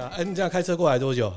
[0.00, 1.32] 啊，哎，你这样开车过来多久？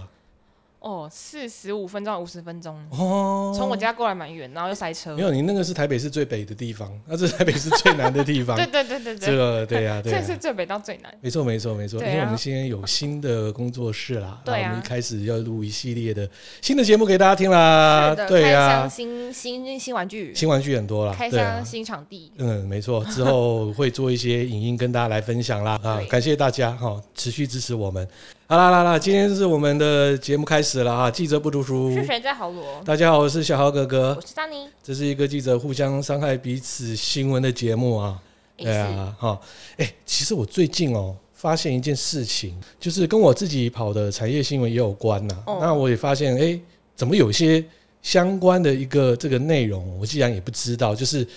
[0.84, 5.16] 哦，四十五分钟，五十分钟哦，从我家过来蛮远，然后又塞车。
[5.16, 8.56] 没有，你那个是台北市最北的地方，那这是台北市最南的地方。
[8.60, 11.18] 对对对对对，这个对呀对呀，这是最北到最南。
[11.22, 16.30] 没错没错没错，因为我们现在有新的工作室啦，对啊，我们一开始要录一系列的
[16.62, 18.14] 新的节目给大家听啦。
[18.28, 22.30] 对呀，开箱新新新玩具，新玩具很多啦，开箱新场地。
[22.40, 25.80] 嗯，没错，之后会做一些影音跟大家来分享啦。
[25.82, 28.06] 啊，感谢大家哈，持续支持我们。
[28.46, 31.12] 好啦啦啦，今天是我们的节目开始了啊！
[31.12, 32.82] 记者不读书，是谁在豪罗？
[32.84, 34.68] 大家好，我是小豪哥哥，我是张妮。
[34.82, 38.20] 这是一个记者互相伤害彼此新闻的节目啊。
[38.58, 39.40] 对啊，哈，
[39.78, 45.44] 哎，其实我最近哦发现一件事情，就是跟我自己跑的产业新闻也有关呐。
[45.46, 46.60] 那我也发现，哎，
[46.96, 47.64] 怎么有些
[48.02, 51.28] 相关的一个这个内容，我既然也不知道，就是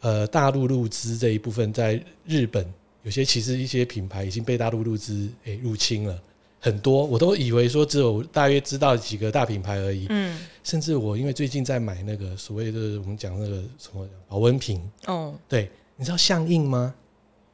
[0.00, 2.64] 呃大陆入资这一部分，在日本
[3.02, 6.16] 有些其实一些品牌已经被大陆入资哎入侵了。
[6.60, 16.94] 很多我都以为说只有大约知道几个大品牌而已，嗯，甚至我因为最近在买那个所谓的我们讲那个什么保温瓶，哦，对，你知道相印吗？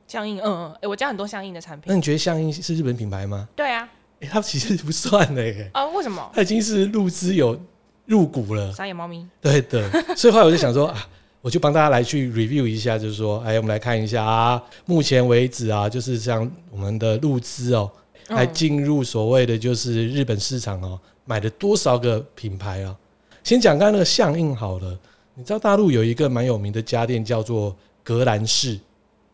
[0.09, 1.85] 相印，嗯嗯，哎，我家很多相印的产品。
[1.89, 3.49] 那你觉得相印是日本品牌吗？
[3.57, 3.89] 对啊，
[4.21, 5.71] 哎，它其实不算的耶。
[5.73, 6.31] 啊，为什么？
[6.35, 7.61] 它已经是入资有
[8.07, 8.73] 入股了。
[8.73, 9.27] 傻眼猫咪。
[9.41, 11.09] 对的， 所以后来我就想说啊，
[11.41, 17.91] 我就帮大家来去 review 一下，就是说，哎，我们来看一下啊，目前为止啊，就是像我们的入资哦。
[18.29, 22.97] 来进入所谓的就是日本市场哦，买了多少个品牌啊？
[23.45, 24.99] 先讲刚刚那个相印好了，
[25.35, 28.79] 你知道大陆有一个蛮有名的家电叫做格兰仕，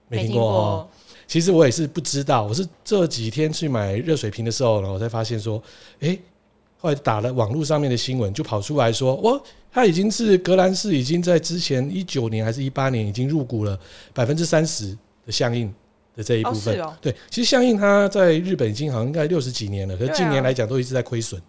[0.09, 0.89] 没听过哦？
[1.27, 5.63] 其实我也是不知道，我是这几天去买热水瓶的时候呢，我才发现说，
[6.01, 6.20] 诶，
[6.79, 13.79] 后来打了网络上面的新闻，就跑出来说，哇，它已经是格兰仕已经在之前一九年还是一八年已经入股了
[14.13, 14.95] 百分之三十
[15.25, 15.73] 的相印。
[16.14, 21.40] 的这一部分，对，其实相应它在日本已经好像应该六十几年了，可是近年来讲都一直在亏损。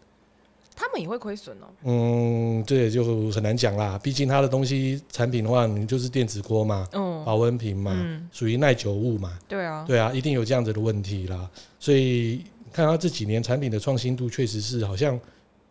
[0.75, 1.67] 他们也会亏损哦。
[1.83, 3.99] 嗯，这也就很难讲啦。
[4.01, 6.87] 毕竟它的东西产品的话，你就是电子锅嘛，
[7.23, 7.95] 保温瓶嘛，
[8.31, 9.37] 属于耐久物嘛。
[9.47, 11.47] 对啊，对啊，一定有这样子的问题啦。
[11.79, 15.17] 所以看它这几年产品的创新度，确实是好像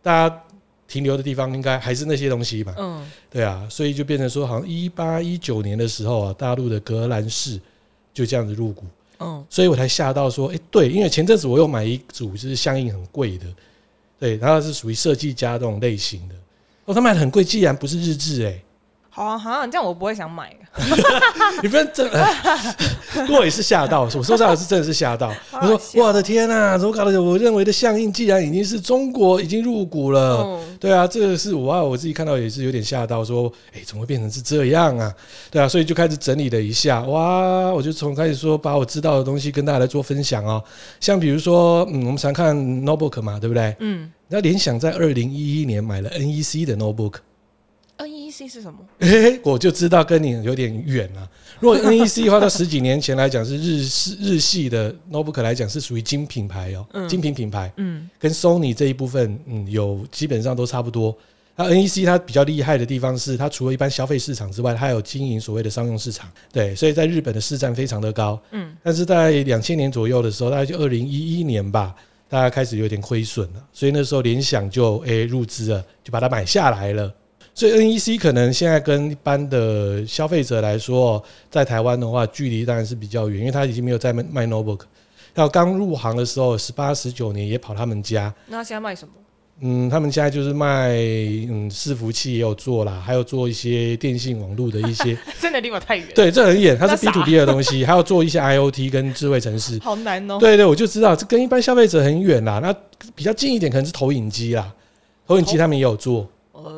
[0.01, 0.41] 大家
[0.87, 2.73] 停留的地方，应该还是那些东西吧。
[2.77, 7.59] 嗯，对啊，所以就变成说，好像一八一九年的时候啊，大陆的格兰仕。
[8.13, 8.85] 就这样子入股，
[9.19, 13.45] 嗯，所以我才吓到说，哎，对，因为前阵子我又买一组，就是相应很贵的，
[14.19, 16.35] 对，然后是属于设计家这种类型的，
[16.85, 18.61] 哦，他卖的很贵，既然不是日志，哎。
[19.15, 20.55] 好啊，好啊，这样我不会想买。
[21.61, 22.25] 你不要真，不 过
[23.29, 24.03] 我也是吓到。
[24.03, 25.33] 我说实话，我是真的是吓到。
[25.61, 27.21] 我说，我的天呐，怎么搞的？
[27.21, 33.23] 我认为的相印，既然已经是中国已经入股了，对啊，这个是我啊，我自己看到也是有点吓到。
[33.23, 35.13] 说，哎，怎么会变成是这样啊？
[35.49, 37.01] 对啊，所以就开始整理了一下。
[37.03, 40.63] 哇，我就从开始说，把我知道的东西跟大家来做分享哦。
[40.99, 43.75] 像比如说，嗯，我们常看 notebook 嘛，对不对？
[43.79, 44.11] 嗯。
[44.29, 47.15] 那联想在二零一一年买了 NEC 的 notebook。
[48.33, 48.79] NEC 是什么？
[49.43, 51.29] 我就知道跟你有点远了。
[51.59, 61.15] 如果 NEC 的话，到十几年前来讲是日系日系的 notebook 来讲是属于精品牌哦，嗯、精品品牌，嗯，跟 Sony 这一部分，嗯，有基本上都差不多。
[61.55, 71.93] 那 NEC 它比较厉害的地方是，它除了一般消费市场之外，它有经营所谓的商用市场，对，所以在日本的市占非常的高，嗯，但是在两千年左右的时候，大概就二零一一年吧，
[72.27, 77.13] 大家开始有点亏损了，所以那时候联想就诶、欸、入资了，就把它买下来了。
[77.55, 84.81] 所以 NEC 可能现在跟一般的消费者来说，在台湾的话，距离当然是比较远，因为他已经没有在卖卖 notebook。
[85.35, 88.33] 要刚入行的时候，十八十九年也跑他们家。
[88.47, 89.13] 那他现在卖什么？
[89.61, 95.15] 嗯，他们现在就是卖嗯伺服器也有做啦，还有做一些电信网络的一些。
[95.39, 96.07] 真的离我太远。
[96.15, 99.79] 对，这很远，它是 B to B 的东西， 还要做一些 IoT 跟智慧城市。
[99.79, 100.37] 好难哦。
[100.39, 102.59] 对对，我就知道这跟一般消费者很远啦。
[102.59, 102.75] 那
[103.13, 104.73] 比较近一点可能是投影机啦，
[105.27, 106.27] 投影机他们也有做。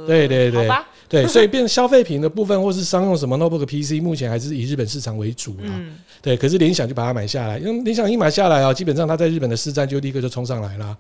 [0.08, 0.70] 对对对，
[1.08, 5.96] 对，所以变消费品的部分，或是商用什么 notebook PC，目前还是以日本市场为主嗯。
[6.22, 10.98] 对，可是联想就把它买下来，因为联想一买下来啊，基本上它在日本的市占就立刻就冲上来了。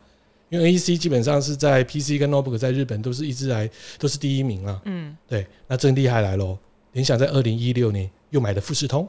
[0.49, 3.67] 因为 NEC 基本上是在 PC 跟 notebook 在日本都是一直来
[3.97, 4.79] 都是第一名啊。
[4.85, 6.55] 嗯，对，那真厉害来喽。
[6.91, 9.07] 联想在二零一六年又买了富士通，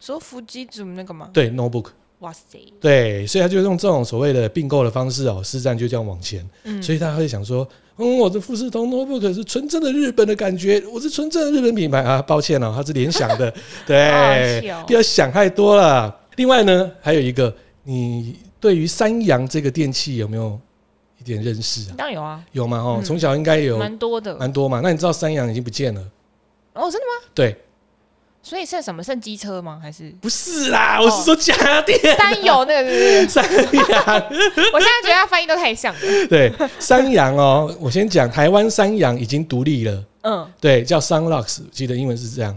[0.00, 1.28] 说富士通那个吗？
[1.32, 1.86] 对，notebook。
[2.20, 2.72] 哇塞！
[2.80, 6.48] 对，所以他就用这种所谓的并购的方式哦，市占就这样往前。
[6.62, 7.68] 嗯，所以他会想说。
[7.98, 13.52] 嗯，我的富士通 notebook 是纯正的日本的感觉，我是纯正的日本品牌啊，抱歉哦，它是联想的，
[13.86, 16.14] 对，不要想太多了。
[16.36, 17.54] 另外呢，还有一个，
[17.84, 20.60] 你对于三洋这个电器有没有
[21.18, 21.94] 一点认识啊？
[21.96, 22.78] 当然有啊，有吗？
[22.78, 24.80] 哦，从小应该有蛮多的，蛮多嘛。
[24.82, 26.00] 那你知道三洋已经不见了？
[26.74, 27.28] 哦，真的吗？
[27.32, 27.56] 对，
[28.48, 29.02] 所以剩什么？
[29.02, 29.80] 剩机车吗？
[29.82, 31.00] 还是不是啦？
[31.02, 31.98] 我是说家电。
[32.16, 33.28] 三阳那个是不是？
[33.28, 34.22] 三洋，
[34.72, 36.00] 我现在觉得他翻译都太像了。
[36.28, 40.04] 对，三洋哦，我先讲，台湾三洋已经独立了。
[40.22, 42.56] 嗯，对，叫 Sunlux，记得英文是这样。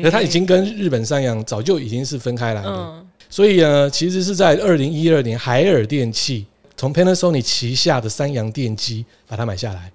[0.00, 3.04] 那它已经跟日本三洋早就已经是分开来了。
[3.28, 6.46] 所以呢，其实是在二零一二年，海尔电器
[6.76, 9.90] 从 Panasonic 旗下的三洋电机把它买下来。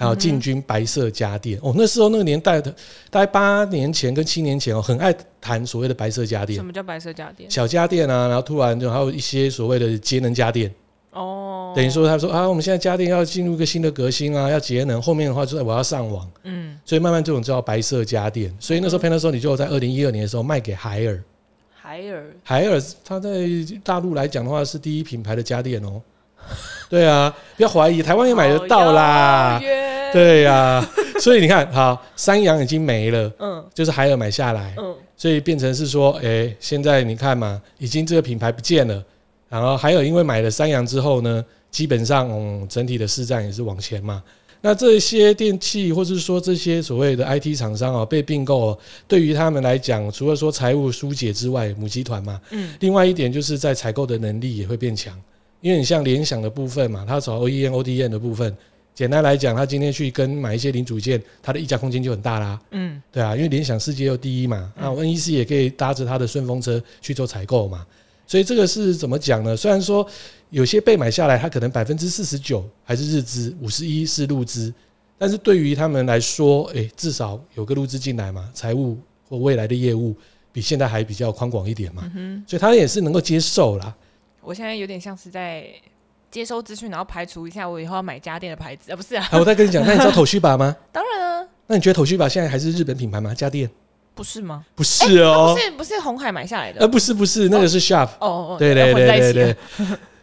[0.00, 2.74] 还有进军白色家电哦，那时候那个年代的，
[3.10, 6.56] 大概八年前跟七年前哦，很爱谈所谓的白色家电。
[6.56, 7.50] 什么叫白色家电？
[7.50, 10.72] 小家电啊，然后突然就还有一些所谓的节能家电
[11.12, 15.02] 哦，等于说他说啊，我们现在家电要进入一个新的革新啊，要节能。
[15.02, 18.50] 后面的话就是我要上网，嗯，所以慢慢这种叫白色家电。
[18.58, 21.22] 所以那时候 Panasonic 就在二零一二年的时候卖给海尔。
[21.74, 23.30] 海尔，海尔，它在
[23.84, 26.00] 大陆来讲的话是第一品牌的家电哦。
[26.88, 29.60] 对啊，不要怀疑，台湾也买得到啦。
[30.12, 30.90] 对呀、啊，
[31.20, 39.04] 所以你看，好，三洋已经没了，嗯，就是海尔买下来，嗯，所以变成是说，哎、欸，现在你看嘛，已经这个品牌不见了，
[39.48, 44.22] 然后海尔因为买了三洋之后呢，基本上，嗯，整体的市占也是往前嘛。
[44.62, 48.78] 那这些电器或者是说这些所谓的 IT 厂商啊，被并购，
[49.08, 55.18] 对于他们来讲，除了说财务疏解之外，母集团嘛，嗯，另外一点就是在采购的能力也会变强，
[55.62, 58.54] 因为你像联想的部分嘛，它找 OEM、ODM 的部分。
[59.00, 62.60] 简单来讲，他今天去跟买一些零组件，他的溢价空间就很大啦。
[62.72, 67.86] 嗯，对啊，因为联想世界又第一嘛，那 NEC 也可以搭着他的顺风车去做采购嘛。
[68.26, 69.56] 所以这个是怎么讲呢？
[69.56, 70.06] 虽然说
[70.50, 74.70] 有些被买下来，它可能百分之四十九还是日资，五十一是陆资，
[75.16, 78.98] 但是对于他们来说，诶、欸，至少有个陆资进来嘛，财务
[79.30, 80.14] 或未来的业务
[80.52, 82.02] 比现在还比较宽广一点嘛。
[82.46, 83.96] 所以他也是能够接受啦。
[84.42, 85.64] 我现在有点像是在。
[86.30, 89.28] 接收资讯，然后排除一下我以后要买家电的牌子啊，不是啊？
[89.32, 90.76] 我再跟你讲，那你知道 Toshiba 吗？
[90.92, 91.46] 当然啊。
[91.66, 93.34] 那你觉得 Toshiba 现在还是日本品牌吗？
[93.34, 93.68] 家电？
[94.14, 94.64] 不是吗？
[94.74, 98.08] 不是哦，不是不是红海买下来的，呃，不是不是，那个是 Sharp。
[98.20, 99.56] 哦哦，对对对对对，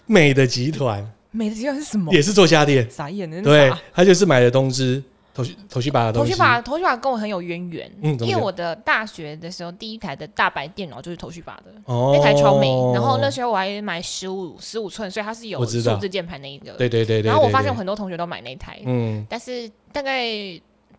[0.05, 1.05] 美的集团。
[1.31, 2.13] 美的集团是什么？
[2.13, 2.89] 也是做家电。
[2.89, 5.03] 傻眼的，对，他就是买了东芝。
[5.37, 6.39] 头绪头绪把的东西，头绪。
[6.41, 17.27] 吧头绪吧跟我很有渊源，嗯，因为我的大学的时候第一台的大白电脑就是头绪吧的，哦，那台超美，然后那时候我还买十五十五寸，所以它是有数字键盘那一个，对对对对。
[17.29, 20.27] 然后我发现很多同学都买那台，嗯，但是大概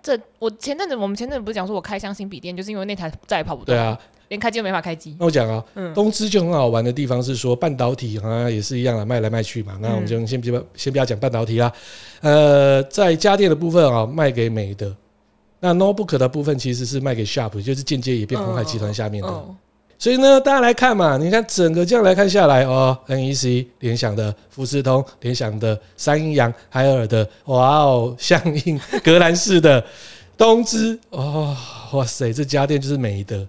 [0.01, 3.99] 这我前阵子我们前阵子不是讲说我开箱新笔电，就是因为那台再也跑不动，对啊。
[4.29, 5.17] 连开机都没法开机。
[5.19, 9.79] 那我讲啊，嗯、东芝就很好玩的地方是说，半导体好像也是一样啊，卖来卖去嘛。
[9.81, 11.73] 那我们就先不要先不要讲半导体啦。
[12.21, 14.95] 呃，在家电的部分啊，卖给美的。
[15.61, 19.29] 那 notebook 的部分其实是卖给 Sharp，就是间接也变鸿海集团下面的。
[19.29, 19.57] 哦哦、
[19.99, 29.85] 所以呢，大家来看嘛，你看整个这样来看下来哦，NEC 联想的、富士通联想的、三阳海尔的，哇哦，相应格兰仕的
[30.37, 31.57] 东芝哦，
[31.93, 33.45] 哇塞，这家电就是美的。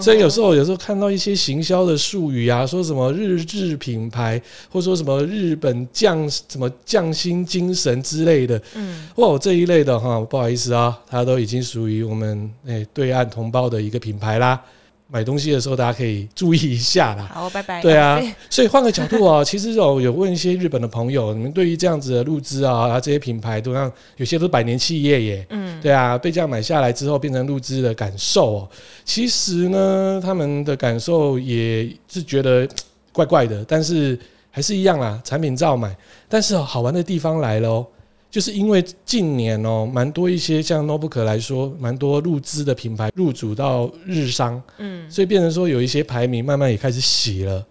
[0.00, 14.60] 所以有时候，有时候看到一些行销的术语啊，说什么日制品牌，或者说什么日本匠什么匠心精神之类的，嗯，哇，这一类的哈，不好意思啊，它都已经属于我们诶、欸、对岸同胞的一个品牌啦。
[15.06, 17.30] 买东西的时候，大家可以注意一下啦。
[17.32, 17.80] 好，拜拜。
[17.80, 18.20] 对啊，
[18.50, 25.46] 所以换个角度啊，其实有有问一些日本的朋友，你们对于这样子的入资啊，这些品牌都让有些都是百年企业耶。
[25.50, 28.68] 嗯，对啊，被这样买下来之后变成入资的感受哦，
[29.04, 32.66] 其实呢，他们的感受也是觉得
[33.12, 34.18] 怪怪的，但是
[34.50, 35.94] 还是一样啦，产品照买。
[36.26, 37.86] 但是好玩的地方来了哦。
[38.30, 47.62] 就是因为近年哦，蛮多一些像 notebook 来说，蛮多入资的品牌入主到日商，嗯，所以变成说有一些排名慢慢也开始洗了。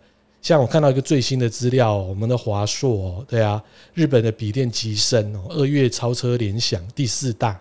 [0.43, 3.59] 像我看到一个最新的资料，我们的华硕哦，对啊，
[3.95, 7.59] 日本的笔电极盛哦，二月超车联想第四大，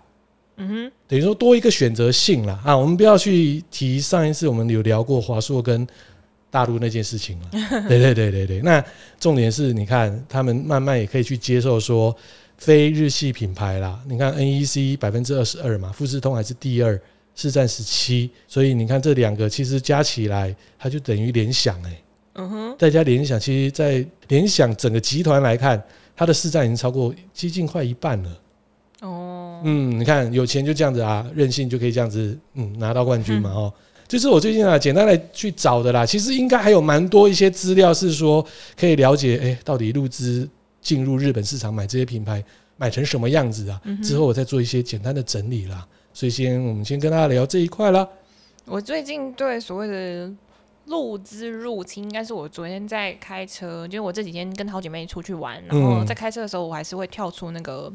[0.63, 2.77] 嗯哼，等于说多一个选择性了啊。
[2.77, 5.87] 我们不要去提上一次我们有聊过华硕跟
[6.51, 7.49] 大陆那件事情了，
[7.89, 8.61] 对对对对对。
[8.61, 8.85] 那
[9.19, 12.15] 重点是你看，他们慢慢也可以去接受说。
[12.59, 17.01] 非日系品牌啦，你看 NEC 百分之二十二嘛，富士通还是第二，
[17.35, 22.03] 市占十七，所以你看这两个其实加起来，它就等于联想哎，
[22.35, 25.83] 嗯哼，再加联想，其实，在联想整个集团来看，
[26.15, 28.31] 它的市占已经超过接近快一半了。
[29.03, 33.73] 哦，嗯，你看有钱就这样子啊，任性就可以这样子，嗯，拿到冠军嘛哦，
[34.09, 38.45] 就是我最近啊，简单来去找的啦，其实应该还有蛮多一些资料是说
[38.77, 40.49] 可以了解，哎，到底入资。
[40.83, 42.45] 进入日本市场买这些品牌，
[42.77, 43.81] 买成什么样子啊？
[44.03, 45.87] 之后我再做一些简单的整理啦。
[46.13, 48.05] 所以先我们先跟大家聊这一块啦。
[48.65, 50.29] 我最近对所谓的
[50.87, 57.89] 入资入侵，应该是我昨天在开车，就是我这几天跟好姐妹出去玩，然后在开车的时候，我还是会跳出那个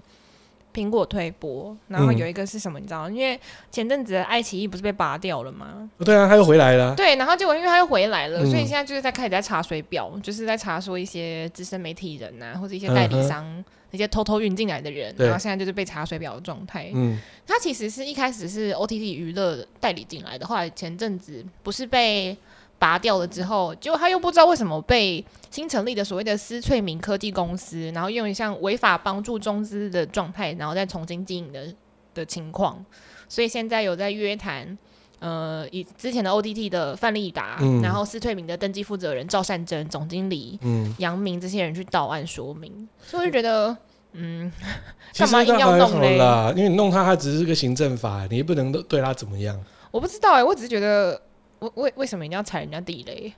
[0.77, 2.79] 苹果推播，然后有一个是什么？
[2.79, 3.09] 你知道？
[3.09, 3.39] 因为
[3.71, 5.89] 前阵子的爱奇艺不是被拔掉了吗？
[6.05, 6.93] 对啊，他又回来了。
[6.95, 13.43] 对，然后结果因为他又回来了，所以现在就是在开始在查水表，就是在查说一些资深媒体人啊，或者一些代理商
[13.89, 16.91] 那些偷偷运进来的人，然后现在就是被查水表的状态。
[16.93, 17.17] 嗯，
[17.47, 22.37] 他其实是一开始是 OTT 娱乐代理进来的，后来前阵子不是被。
[22.79, 31.73] 拔掉了之后，结果他又不知道为什么被新成立的所谓的思翠明科技公司，然后用一项违法帮助中资的状态，然后再重新经营的
[32.13, 32.83] 的情况，
[33.27, 34.77] 所以现在有在约谈，
[35.19, 40.59] 呃，以之前的 OTT 的范立达，嗯、然后思翠明的登记负责人赵善珍、总经理
[40.99, 43.75] 杨明这些人去到案说明，所以我就觉得，
[44.13, 44.51] 嗯，
[45.17, 46.17] 干嘛硬要弄嘞？
[46.55, 49.59] 因为你弄他，他只是个行政法，你也不能对他怎么样。
[49.89, 51.19] 我不知道哎、欸，我只是觉得。
[51.59, 53.33] 为为为什么一定要踩人家地雷？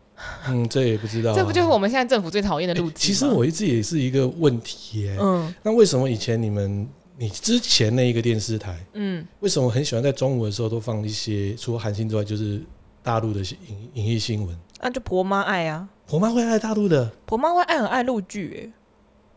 [0.48, 1.36] 嗯，这也不知道、啊。
[1.36, 2.94] 这不就是我们现在政府最讨厌的路子吗？
[2.96, 5.18] 其实我一直也是一个问题耶。
[5.20, 5.54] 嗯。
[5.64, 12.62] 那为什么以前你们你之前那一个电视台，嗯，为什么很喜欢在中午的时候都放一些除了韩星之外，就是
[13.02, 14.58] 大陆的影影艺新闻？
[14.82, 15.88] 那就婆妈爱啊。
[16.06, 17.10] 婆妈会爱大陆的。
[17.26, 18.74] 婆妈会爱很爱陆剧，哎，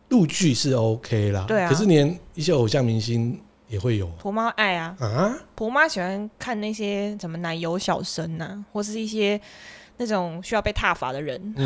[0.09, 1.45] 陆剧是 OK 啦。
[1.47, 1.69] 对啊。
[1.69, 3.39] 可是连一些偶像明星。
[3.67, 5.35] 也会有婆妈爱啊啊！
[5.55, 9.39] 婆妈喜欢看那些什么奶油小生呐、啊，或是一些
[9.97, 11.41] 那种需要被踏伐的人。
[11.57, 11.65] 嗯，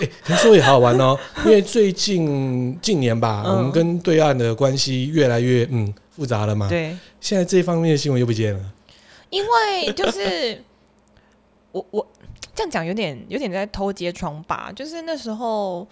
[0.00, 6.68] 哎、欸，听说也好玩哦，因为最近近年吧，嗯、我们跟对岸的关系越来越嗯复杂了嘛。
[6.68, 8.72] 对，现在这方面的新闻又不见了。
[9.30, 10.62] 因为就是
[11.72, 12.06] 我我
[12.54, 15.88] 这样讲有点有点在偷揭疮疤，就是那时候，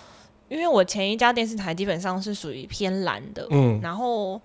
[0.48, 4.40] 因为我前一家电视台基本上是属于偏蓝的，嗯，然后。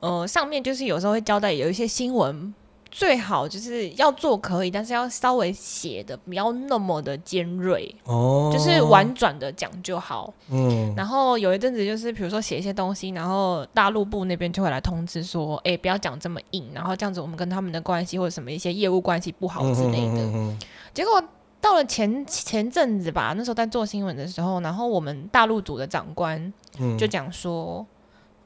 [0.00, 2.54] 呃，上面就是有时候会交代有一些新闻，
[2.90, 10.32] 最好就是要做可以，但是要稍微写的不要那么的尖锐，哦，就是婉转的讲就好。
[10.50, 20.56] 嗯，然后有一阵子就是比如说写一些东西，然后大陆部那边就会来通知说，哎，不要讲这么硬，然后这样子我们跟他们的关系或者什么一些业务关系不好之类的。
[20.92, 21.22] 结果
[21.60, 26.52] 到了前前阵子吧，那时候在做新闻的时候，然后我们大陆组的长官
[26.98, 27.86] 就讲说。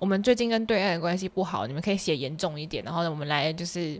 [0.05, 3.99] 我们最近跟对岸的关系不好，你们可以写严重一点，然后呢，我们来就是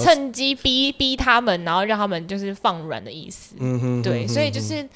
[0.00, 3.56] 趁机逼逼他们，然后让他们就是放软的意思。
[3.58, 4.88] 嗯哼，对，所以就是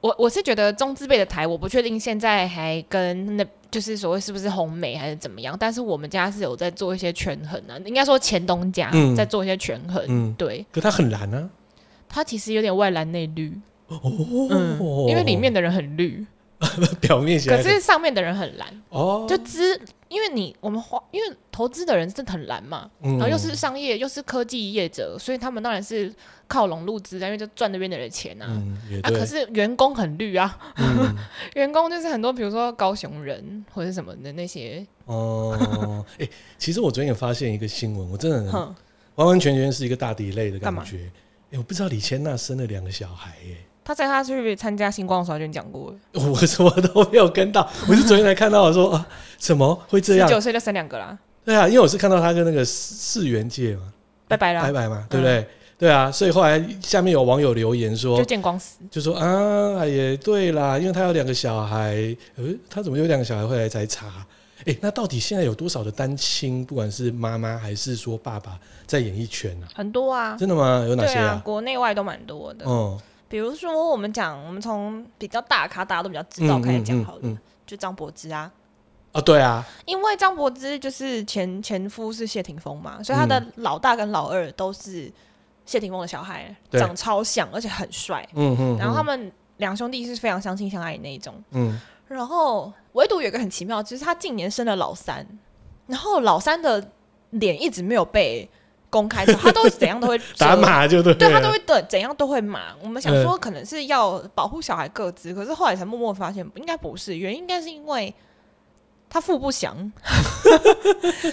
[0.00, 10.00] 我我是觉得中资辈的台，我不确定现在还跟那就是所谓是不是红媒还是怎么样，但是我们家是有在做一些权衡啊，应该说前东家在做一些权衡。
[10.06, 10.64] 嗯，对。
[10.70, 11.50] 可他很蓝啊，
[12.08, 13.52] 他其实有点外蓝内绿。
[13.88, 14.00] 哦，
[14.50, 16.24] 嗯，因为里面的人很绿。
[17.00, 19.78] 表面上，可是上面的人很蓝哦，就资，
[20.08, 26.12] 因为你我们花，因为投资的人是很蓝嘛，嗯、然后又是商业又是科技业者，所以他们当然是
[26.46, 28.46] 靠拢入资，因为就赚那边的人钱啊。
[28.48, 31.16] 嗯、啊，可是员工很绿啊，嗯、
[31.54, 34.86] 员工就是很多，比如说高雄人或者什么的那些。
[35.06, 38.52] 哦，哎、欸，其实我昨天也发现一个新闻，我真的
[39.16, 41.10] 完完全全是一个大底类的感觉。
[41.50, 43.56] 哎、欸，我不知道李千娜生了两个小孩耶。
[43.84, 49.06] 他在他去参加星光的时候就讲过了，我什么都没有跟到，我是昨天才看到我说啊，
[49.38, 50.28] 怎么会这样？
[50.28, 51.18] 十九岁就生两个啦？
[51.44, 53.92] 对啊，因为我是看到他跟那个世元界嘛，
[54.28, 55.40] 拜拜啦，拜拜嘛，对不对？
[55.40, 55.46] 嗯、
[55.76, 63.44] 对啊，所以后来下面有网友留言说，就见光死，就说啊，也对啦，因为他有两个小孩，呃，他怎么有两个小孩？
[63.44, 64.06] 后来才查，
[64.60, 69.74] 哎、欸，那到底现在有多少的单亲，不管是妈妈还是说爸爸，在演艺圈呢、啊？
[69.74, 70.84] 很多啊，真的吗？
[70.88, 71.30] 有哪些啊？
[71.30, 72.96] 啊国内外都蛮多的，嗯。
[73.32, 78.52] 比如说，我们讲，我们从比较大咖，大家都比较知道开始讲好了，嗯嗯嗯、就张柏芝啊，
[79.12, 85.10] 啊，对啊，因为张柏芝就是前前夫是谢霆锋嘛，所以他的老大跟老二都是
[85.64, 95.26] 谢霆锋的小孩，嗯、长超像，而且很帅，嗯嗯，然后他们两兄弟是非常相亲相爱的那一种，嗯，然后唯独有一个很奇妙，就是他近年生了老三，
[95.86, 96.86] 然后老三的
[97.30, 98.46] 脸一直没有被。
[98.92, 102.74] 公开的， 他都怎样都会 打码，就对，对他都会对怎样都会骂。
[102.82, 108.14] 我们想说可能是要保护小孩个资，可是后来才默默发现，应该不是，原因应该是因为
[109.08, 109.74] 他父不详，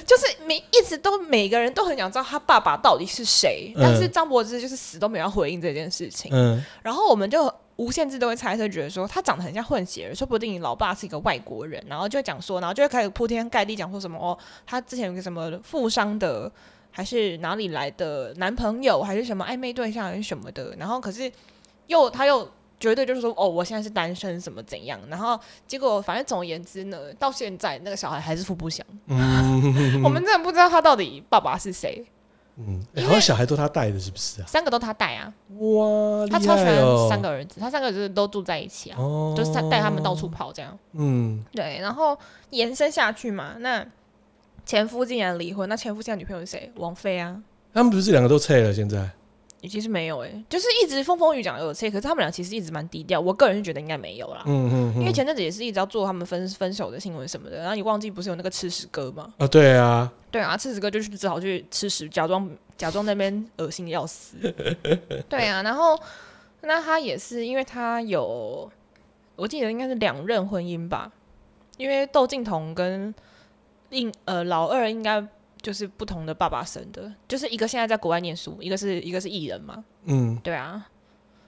[0.08, 6.32] 就是每一直都每个人都很想知道他爸爸到底是谁，但是张柏芝就是死都没有回应这件事情。
[6.34, 16.50] 嗯，然后我们就无限制都会猜测，觉得说他长得很像混血儿，说不定你老爸是一个外国人，然后就会讲说，然后就会开始铺天盖地讲说什么哦，他之前有个什么富商的。
[16.92, 20.76] 还是哪里来的男朋友，还是什么暧昧对象，还是什么的？
[20.78, 21.32] 然后可是
[21.88, 25.00] 又他又绝对就是说，哦，我现在是单身，什么怎样？
[25.10, 28.86] 然后结果反正总而言之呢，到现在那个小孩还是父不详。
[29.08, 32.06] 嗯、 我们真的不知道他到底爸爸是谁。
[32.58, 34.46] 嗯，然后小孩都他带的，是不是啊？
[34.48, 35.34] 三个都他带啊！
[35.60, 40.78] 哇，哦、他超喜欢三个儿子，他三个儿子都住在一起啊，哦、就是带他们到处跑这样。
[40.94, 42.18] 嗯，对，然后
[42.50, 43.86] 延伸下去嘛，那。
[44.70, 46.72] 前夫竟然离婚，那前夫现在女朋友是谁？
[46.76, 47.42] 王菲啊。
[47.74, 48.72] 他们不是两个都撤了？
[48.72, 49.10] 现在？
[49.64, 53.20] 其实没有哎、欸，就是一直风风雨讲有撤，可是他们俩其实一直蛮低调。
[53.20, 54.44] 我个人是觉得应该没有啦。
[54.46, 55.00] 嗯嗯，嗯。
[55.00, 59.34] 因为前阵子也是一直要做他们分分手的新闻什么的，然后你忘记不是有那个吃屎哥吗？
[59.40, 60.14] 啊，对啊。
[60.30, 62.48] 对啊，吃屎哥就是只好去吃屎，假装
[62.78, 64.36] 假装那边恶心的要死。
[65.28, 66.00] 对啊，然后
[66.62, 68.72] 那他也是，因为他有，
[69.36, 71.12] 我记得应该是两任婚姻吧。
[71.78, 73.12] 因为窦靖童跟
[73.92, 75.26] 应呃老二应该
[75.62, 79.84] 就是不同的爸爸生的，就是一个现在在国外念书，一个是一个是艺人嘛。
[80.06, 80.88] 嗯，对啊。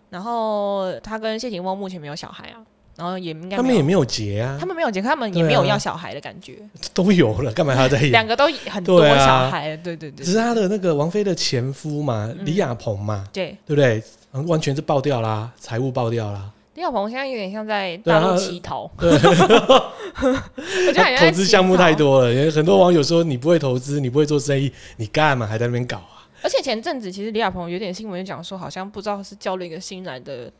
[0.09, 2.59] 然后他跟谢霆锋目前没有小孩啊，
[2.97, 9.77] 然后也应该他们也没有结啊，他们没有结，他们也没有要小孩的感觉，啊、都有了，干嘛还要再 两个都很多小孩？
[9.77, 14.03] 对、啊、对对对，只是他的那个王菲的前夫嘛，李亚鹏嘛，对对不对？
[14.45, 16.51] 完全是爆掉啦，财务爆掉啦。
[16.81, 22.51] 李亚鹏现在有点像在大陆乞讨，对， 我觉得投资项目太多了。
[22.51, 26.25] 很多网友说，你不会投资，你不会做生意，你干嘛还在那边搞啊？
[26.41, 30.51] 而且前阵子其实李亚鹏有点新闻讲说，好像不知道是交了一个新来的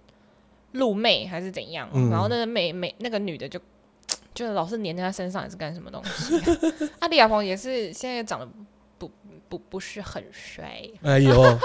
[0.74, 3.60] 露妹还是怎样，嗯、然后那个妹妹那个女的就
[4.36, 6.36] 就老是黏在他身上，也是干什么东西？
[7.02, 8.48] 啊，李亚鹏也是现在长得
[9.00, 9.10] 不
[9.50, 11.58] 不不是很帅，哎呦。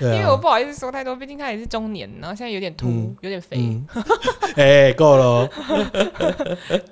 [0.00, 3.58] 因为我不好意思说太多，毕竟他也是中年，然后现在有点秃，嗯、有点肥。
[4.56, 5.48] 哎、嗯，够了。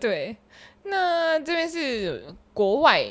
[0.00, 0.37] 对，
[0.84, 3.04] 那这边是国外。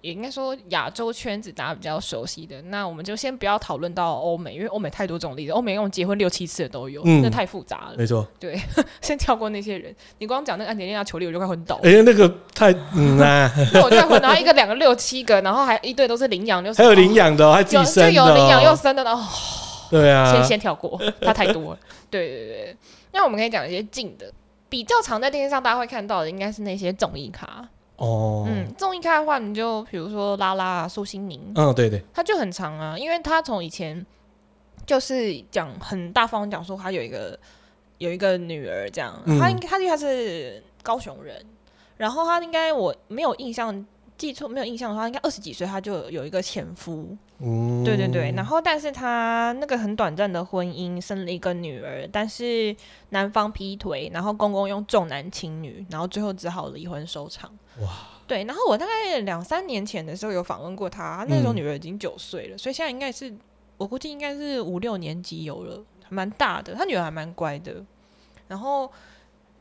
[0.00, 7.94] 也应该说亚洲圈子大家比较熟悉的，那我们就先不要讨论到欧美，因为欧美太多这种例子，欧美那种结婚六七次的都有，那、嗯、太复杂了。
[7.96, 8.60] 没错，对，
[9.02, 9.94] 先跳过那些人。
[10.18, 11.82] 你光讲那个安吉丽娜裘莉，我就快昏倒了。
[11.84, 14.28] 哎、欸，那个太嗯啊， 那我就快昏倒。
[14.28, 19.36] 然后一个两个六七个，然后还一对都是领养，就是还有领养的、哦，还自己生的、哦，就有领养又生的，然后
[19.90, 21.78] 对啊，先先跳过，他太多了。
[22.08, 22.76] 对对对，
[23.12, 24.32] 那我们可以讲一些近的，
[24.68, 27.68] 比较常在电视上大家会看到的，应该是那些综艺咖。
[27.98, 34.04] 哦，嗯，综艺咖的话，你就比如说拉拉啊，苏心宁，嗯，对对，他就很长啊，因为他从以前
[34.86, 37.38] 就是讲很大方讲说他有一个
[37.98, 41.44] 有一个女儿这样，嗯、他应该他因为他是高雄人，
[41.96, 43.86] 然后他应该我没有印象。
[44.18, 48.32] 记错没有印象的话，应该二十几岁他就有一个前夫，嗯，对对对。
[48.36, 52.74] 然后，但是他那个很短暂的婚姻生了一个女儿，但是
[53.10, 57.48] 男方劈腿，然后公公用重男轻女，然后最后只好离婚收场。
[57.80, 57.88] 哇，
[58.26, 58.42] 对。
[58.42, 63.32] 然后我大概两三年前的时候有访问过他，他那时候女儿已经九岁了，嗯，所以现在应该是
[63.76, 66.74] 我估计应该是五六年级有了，蛮大的。
[66.74, 67.72] 他女儿还蛮乖的。
[68.48, 68.90] 然后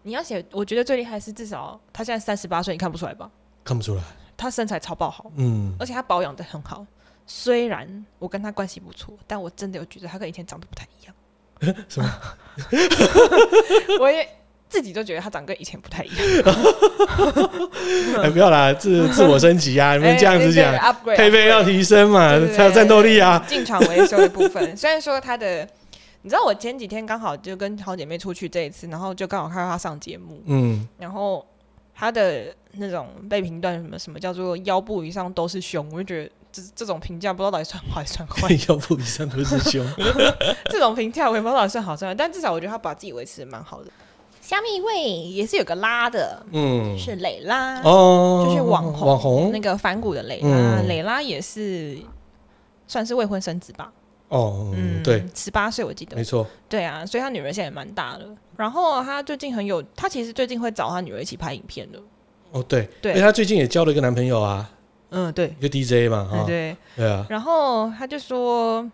[0.01, 3.29] 你要写，我觉得最厉害是至少他现在三十八岁，你看不出来吧？
[3.63, 4.01] 看不出来。
[4.37, 6.85] 他身材超爆好，嗯，而且他保养的很好。
[7.25, 11.75] 虽然我跟他关系不错，但我真的有觉得他跟以前长得不太一样。
[11.89, 12.09] 什么？
[13.99, 14.29] 我也
[14.69, 16.25] 自己都觉得他长得跟以前不太一样。
[18.21, 19.95] 哎，不要啦，自自我升级啊！
[19.97, 20.73] 你们这样子讲，
[21.17, 23.43] 配备要提升嘛，才有战斗力啊。
[23.47, 25.67] 进场维修的部分，虽然说他的，
[26.21, 31.45] 你知道，我前几天刚好就跟好姐妹出去这一次，然后就刚好看到她上节目，嗯，然后。
[31.99, 38.47] 她的那种被评断什么什么叫做腰部以上都是胸，我就觉得这这种评价不知道到底算好还是算坏。
[38.69, 39.85] 腰部以上都是胸，
[40.69, 43.91] 这种评价我也不知道到底算好算坏，但至少我觉得他把自己维持的蛮好的。
[44.41, 51.97] 虾米味也是有个拉的，嗯，是蕾拉哦，就是网红网红那个反骨的蕾拉，蕾、嗯、拉也是
[52.87, 53.91] 算是未婚生子吧。
[54.29, 58.25] 哦，嗯，对，十八岁我记得，没错，对啊，所以他女儿现在也蛮大的。
[58.55, 61.99] 然后他最近很有，他其实最近会找他女儿一起拍影片的。
[62.57, 64.69] 哦，对，对，因为他最近也交了一个男朋友啊，
[65.09, 67.25] 嗯，对，一个 DJ 嘛，对对，对啊。
[67.29, 68.89] 然后他就说，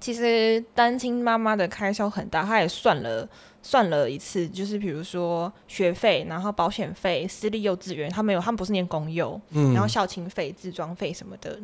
[0.00, 3.28] 其实单亲妈妈的开销很大，他也算了
[3.62, 11.58] 算了一次，就是比如说学费，然后保险费，私立幼稚园，他没有，他们不是念公幼，嗯，然后校庆费、自装费什么的，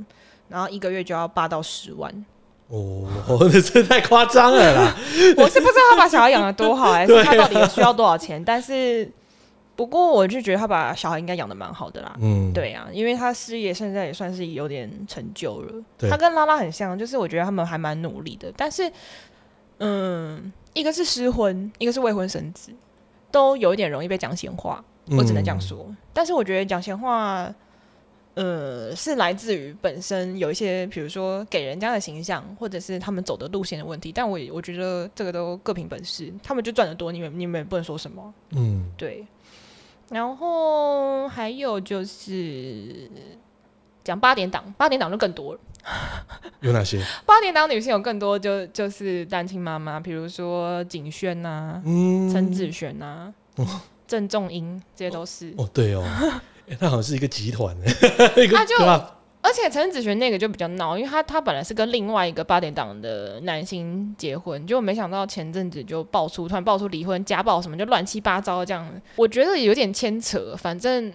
[0.49, 2.25] 然后一个月就要八到十万。
[2.69, 3.07] 哦，
[3.73, 4.97] 这太夸张了啦！
[5.37, 8.43] 我是不知道他把小孩养的多好， 还是他到底需要多少钱？
[8.43, 9.09] 但是，
[9.77, 12.17] 不过我就觉得他把小孩应该养的蛮好的啦。
[12.21, 15.85] 嗯，对啊，因为他事业现在也算是有点成就了。
[16.11, 18.53] 他跟拉拉很像，就是我觉得他们还蛮努力的。
[18.57, 18.91] 但是，
[19.79, 22.73] 嗯，一个是失婚，一个是未婚生子，
[23.31, 24.85] 都有一点容易被讲闲话。
[25.11, 25.87] 我只能这样说。
[26.13, 27.53] 但是我觉得讲闲话。
[28.37, 34.11] 呃，是来自于本身有一些，比如说给人家的形象，或者是他们走的路线的问题。
[34.11, 38.35] 但我我觉得这个都各凭本事，他们就赚得多，你们你们也不能说什么。
[38.51, 39.25] 嗯，对。
[40.11, 43.11] 然后还有就是
[44.03, 45.61] 讲八点档，八点档就更多了。
[46.61, 47.03] 有哪些？
[47.27, 53.33] 八点档女性有更多就，就就是单亲妈妈，比如说景轩呐、啊，嗯，陈子璇呐，
[54.07, 55.53] 郑仲英，这些都是。
[55.57, 56.05] 哦，对哦。
[56.81, 57.87] 他好像是一个集团的，
[58.43, 58.75] 一个就
[59.45, 68.91] 而且陈子璇那个就比较闹，因为他他本来是跟另外一个八点档的男星结婚，就没想到前阵子就爆出，突然爆出离婚、家暴什么，就乱七八糟这样。
[69.17, 71.13] 我觉得有点牵扯，反正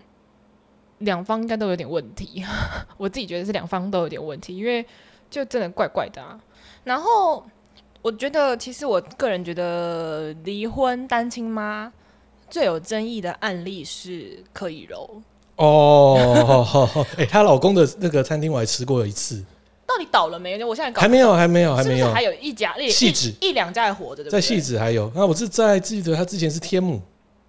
[1.00, 2.46] 两方应该都有点问题。
[2.98, 4.86] 我自己觉得是两方都有点问题，因为
[5.32, 6.40] 就真的怪怪的啊。
[6.84, 7.44] 然后
[8.04, 11.92] 我觉得，其实我个人觉得离婚单亲妈
[12.48, 15.20] 最有争议的案例是柯以柔。
[15.60, 19.44] 哦，哎，她老公的那个餐厅我还吃过一次，
[19.86, 20.68] 到底倒了没有？
[20.68, 25.12] 我现在搞还没有，还没有，还没有，还有一家，汐止一两家还活着的，在汐止还有。
[25.14, 27.02] 那我是在记得他之前是天母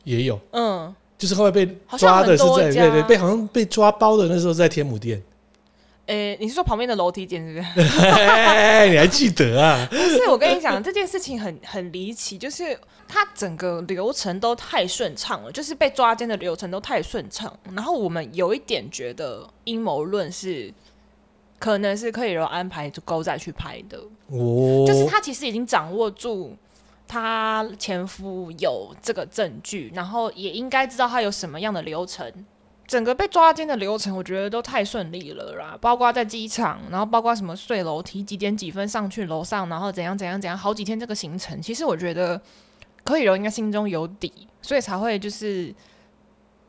[0.02, 1.64] 也有，嗯，就是后来被
[1.96, 5.22] 抓的是在对对，被好像被抓包的那时候在天母店。
[6.06, 7.96] 诶，你是说旁边的楼梯间是不是？
[8.90, 9.86] 你还记得啊？
[9.88, 12.76] 不是，我跟你讲，这件事情很很离奇，就是
[13.12, 17.52] 它整个流程都太顺畅了，就是被抓奸的流程都太顺畅。
[17.74, 20.72] 然后我们有一点觉得阴谋论是，
[21.58, 23.98] 可能是可以由安排狗仔去拍的。
[24.28, 26.56] 哦，就是他其实已经掌握住
[27.08, 32.32] 他前夫有这个证据，然后也应该知道他有什么样的流程。
[32.86, 42.40] 整个被抓奸的流程，我觉得都太顺利了啦，包括在机场，然后包括什么睡楼梯，几点几分上去楼上，然后怎样怎样怎样，好几天这个行程，其实我觉得
[43.04, 44.32] 柯以柔应该心中有底，
[44.62, 45.74] 所以才会就是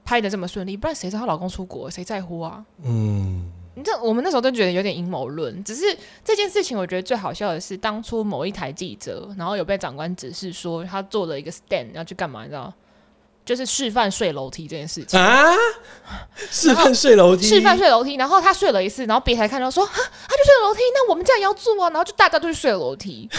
[0.03, 2.65] 拍的这么顺利，不然谁知道她老公出国，谁在乎啊？
[2.83, 5.83] 嗯，你这我们那时候都觉得有点阴谋论，只是
[6.23, 12.73] 这件事情，我觉得最好笑的是，当初某一台记者，然后有被长官指示说他做了一个 stand 要去干嘛，你知道？
[13.51, 15.53] 就是示范睡楼梯这件事情啊，
[16.49, 23.29] 示范睡楼梯，示范睡楼梯，然后他睡了一次，然后别台看到说，他就睡楼梯，那我们这样也要做啊，然后就大家都去睡楼梯，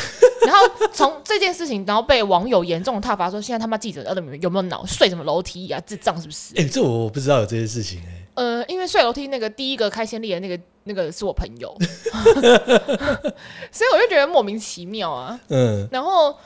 [0.44, 4.02] 然后从这件事情，然后被网友严重的挞伐说，现在他妈记者
[4.42, 6.52] 有没有脑，睡什么楼梯啊，智障是不是？
[6.56, 8.18] 哎，这我不知道有这件事情哎。
[8.34, 11.74] 呃，因为睡楼梯那个第一个开先例的那个那个是我朋友，
[13.72, 15.40] 所以我就觉得莫名其妙啊。
[15.48, 16.36] 嗯，然后。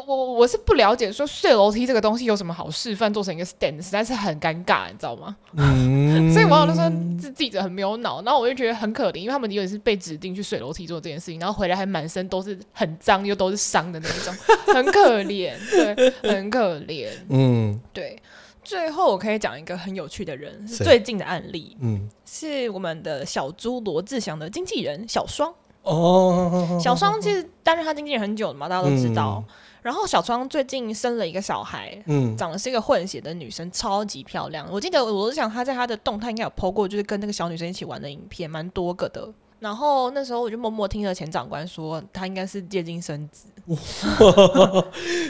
[0.00, 5.36] 我我我是不了解说睡楼梯这个东西有什么好示范做成一个 stand，实在是很尴尬，你知道吗？
[5.56, 14.34] 嗯、 所以网友都说这记者很没有脑，然后我就觉得很可怜，因为他们有点是被指定去睡楼梯做这件事情，然后回来还满身都是很脏又都是伤的那一种，
[14.74, 17.08] 很可怜，对，很可怜。
[17.28, 18.20] 嗯，对。
[18.64, 25.54] 最后我可以讲一个很有趣的人，是最近的案例，嗯，是我们的小猪罗志祥的经纪人小双。
[25.84, 29.40] 哦，小双其实担任他经纪人很久了嘛，大家都知道。
[29.46, 29.54] 嗯
[29.86, 34.66] 然后小窗最近生了一个小孩，嗯，长得是一个混血的女生，超级漂亮。
[34.68, 39.32] 我记得我是想她在她的动态应该有 po 过，就是跟那个小女生一起玩的影片，蛮多个的。
[39.60, 43.46] 然后那时候我就默默听了前长官说，她应该是借精生子，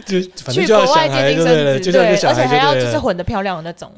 [0.06, 3.92] 就 去国外借精生子，对，而且还要就是混得漂亮的那种，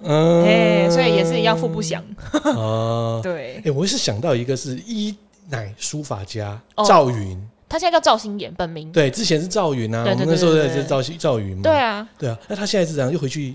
[0.45, 2.05] 哎，所以也是一样富不祥。
[2.43, 5.15] 哦， 对，哎，我是想到一个是伊
[5.49, 7.49] 乃书法家赵云。
[7.69, 8.91] 他现在叫赵心妍，本名。
[8.91, 11.63] 对，之前是赵云啊，我们那时候在是赵赵云嘛。
[11.63, 12.39] 对啊，对啊。
[12.49, 13.13] 那他现在是怎样？
[13.13, 13.55] 又回去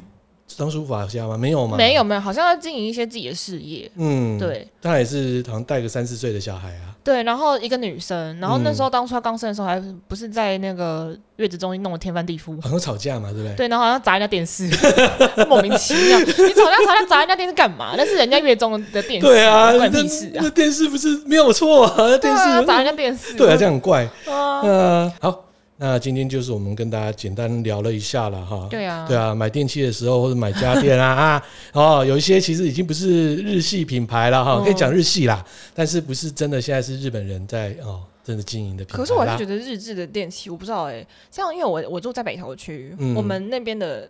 [0.55, 1.37] 当书法家吗？
[1.37, 1.75] 没有吗？
[1.75, 3.89] 没有没有，好像要经营一些自己的事业。
[3.95, 4.67] 嗯，对。
[4.81, 6.92] 他也是好像带个三四岁的小孩啊。
[7.03, 13.55] 对，然后一个女生，然后那时候当初她刚生的时候，还不是在那个月子中心弄得天翻地覆，好像吵架嘛，对不对？
[13.55, 14.69] 对，然后好像砸人家电视，
[15.49, 16.19] 莫名其妙。
[16.19, 17.95] 你吵架吵架砸人家电视干嘛？
[17.97, 20.39] 那是人家月中的电视，对啊，关屁事啊！
[20.41, 22.17] 那电视不是没有错啊？
[22.17, 24.07] 电视砸人家电视，对啊，这样很怪。
[24.27, 25.43] 啊，好。
[25.85, 28.65] 那今天就是我们跟大家简单聊了一下了哈。
[28.69, 38.97] 对啊，对啊，买电器的时候或者买家电啊 啊哦，有一些其实已经不是日系品牌了哈，可以讲日系啦，但是不是真的现在是日本人在哦，真的经营的品牌。
[38.97, 44.09] 可是我还是觉得日制的电器，我不知道哎、欸，像因为我我住在北投区，嗯、我们那边的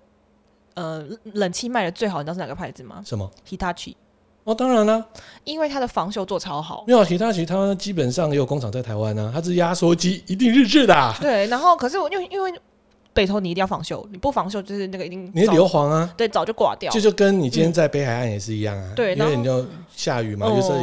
[0.76, 3.02] 呃冷气卖的最好，你知道是哪个牌子吗？
[3.04, 3.96] 什么？Hitachi。
[4.44, 5.06] 哦，当然了，
[5.44, 6.84] 因为它的防锈做超好。
[6.86, 9.32] 没有其他，其实它基本上也有工厂在台湾呢、啊。
[9.34, 11.16] 它是压缩机，一定日制的、啊。
[11.22, 12.54] 对，然后可是我因为因为
[13.14, 16.92] 北投你一定要防锈，你不防锈就是那个一定你硫磺啊，对，早就挂掉。
[16.92, 19.64] 就就跟你今天在北海岸也是一样啊，对、嗯，因为你要
[19.96, 20.74] 下雨嘛，就是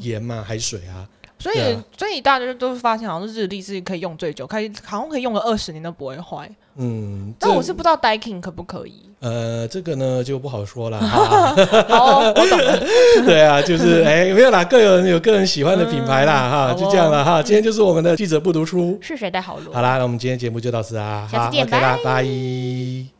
[0.00, 1.08] 盐嘛，海水啊。
[1.38, 6.50] 所以，啊、所以大家都发现，好像日历是可以用最久，可以好像可以用个二十年都不会坏。
[6.78, 8.92] 嗯，但我是不知道 Daikin 可不可以。
[9.20, 11.00] 呃，这个呢就不好说了。
[11.88, 12.78] 好，我懂了。
[13.24, 17.42] 对啊，就是哎，没有啦，各有人有个人喜欢的品牌啦，哈，就这样了哈。
[17.42, 19.72] 今天就是我们的记者不读书，是谁带好路？
[19.72, 23.15] 好啦，那我们今天节目就到此啊，下次见，拜拜。